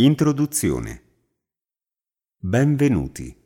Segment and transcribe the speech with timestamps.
[0.00, 1.02] Introduzione
[2.38, 3.36] Benvenuti.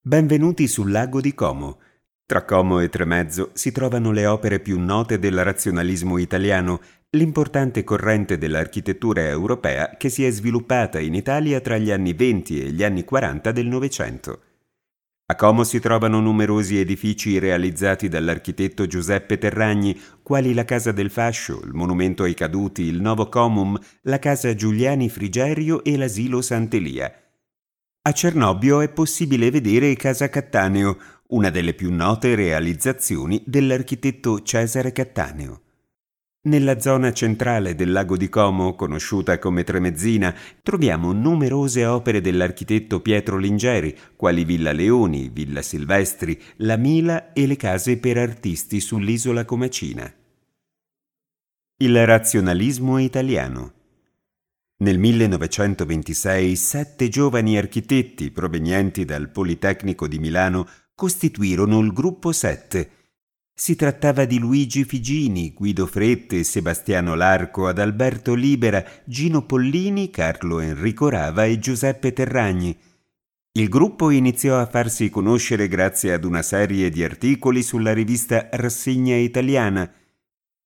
[0.00, 1.78] Benvenuti sul lago di Como.
[2.26, 6.80] Tra Como e Tremezzo si trovano le opere più note del razionalismo italiano,
[7.10, 12.72] l'importante corrente dell'architettura europea che si è sviluppata in Italia tra gli anni 20 e
[12.72, 14.40] gli anni 40 del Novecento.
[15.26, 21.62] A Como si trovano numerosi edifici realizzati dall'architetto Giuseppe Terragni, quali la Casa del Fascio,
[21.64, 27.10] il Monumento ai Caduti, il Novo Comum, la Casa Giuliani Frigerio e l'Asilo Sant'Elia.
[28.02, 35.62] A Cernobbio è possibile vedere Casa Cattaneo, una delle più note realizzazioni dell'architetto Cesare Cattaneo.
[36.44, 43.36] Nella zona centrale del lago di Como, conosciuta come Tremezzina, troviamo numerose opere dell'architetto Pietro
[43.36, 50.12] Lingeri, quali Villa Leoni, Villa Silvestri, La Mila e le case per artisti sull'isola Comacina.
[51.76, 53.72] Il razionalismo italiano.
[54.78, 63.01] Nel 1926 sette giovani architetti provenienti dal Politecnico di Milano costituirono il Gruppo Sette,
[63.54, 71.08] si trattava di Luigi Figini, Guido Frette, Sebastiano Larco, Adalberto Libera, Gino Pollini, Carlo Enrico
[71.08, 72.76] Rava e Giuseppe Terragni.
[73.52, 79.16] Il gruppo iniziò a farsi conoscere grazie ad una serie di articoli sulla rivista Rassegna
[79.16, 79.92] Italiana.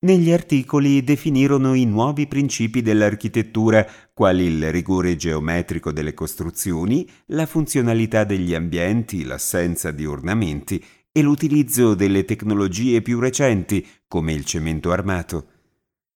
[0.00, 8.24] Negli articoli definirono i nuovi principi dell'architettura, quali il rigore geometrico delle costruzioni, la funzionalità
[8.24, 15.46] degli ambienti, l'assenza di ornamenti e l'utilizzo delle tecnologie più recenti, come il cemento armato.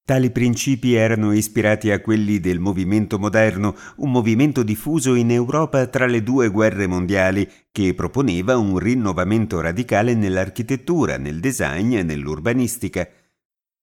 [0.07, 6.07] Tali principi erano ispirati a quelli del movimento moderno, un movimento diffuso in Europa tra
[6.07, 13.09] le due guerre mondiali che proponeva un rinnovamento radicale nell'architettura, nel design e nell'urbanistica.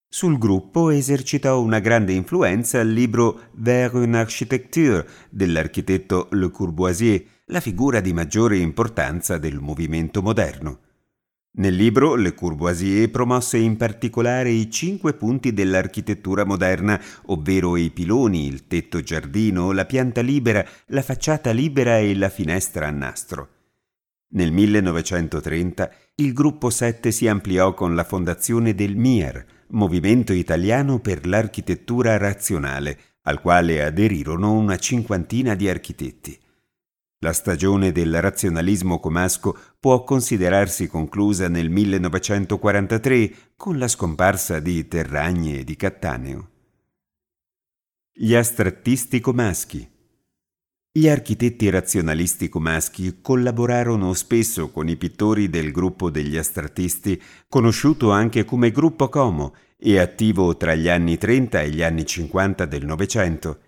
[0.08, 7.60] Sul gruppo esercitò una grande influenza il libro Vers une architecture dell'architetto Le Courvoisier, la
[7.60, 10.83] figura di maggiore importanza del movimento moderno.
[11.56, 18.48] Nel libro Le Courvoisier promosse in particolare i cinque punti dell'architettura moderna, ovvero i piloni,
[18.48, 23.50] il tetto giardino, la pianta libera, la facciata libera e la finestra a nastro.
[24.30, 31.28] Nel 1930 il gruppo 7 si ampliò con la fondazione del MIR, Movimento Italiano per
[31.28, 36.36] l'Architettura Razionale, al quale aderirono una cinquantina di architetti.
[37.24, 45.60] La stagione del razionalismo comasco può considerarsi conclusa nel 1943 con la scomparsa di Terragni
[45.60, 46.50] e di Cattaneo.
[48.12, 49.90] Gli astrattisti comaschi
[50.96, 58.46] gli architetti razionalisti comaschi collaborarono spesso con i pittori del gruppo degli astrattisti, conosciuto anche
[58.46, 63.63] come Gruppo Como e attivo tra gli anni 30 e gli anni 50 del Novecento.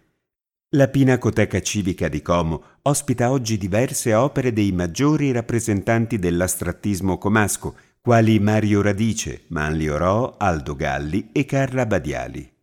[0.70, 8.40] La Pinacoteca Civica di Como ospita oggi diverse opere dei maggiori rappresentanti dell'astrattismo comasco, quali
[8.40, 12.55] Mario Radice, Manlio Ro, Aldo Galli e Carla Badiali.